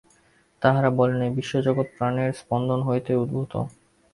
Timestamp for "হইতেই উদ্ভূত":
2.87-3.53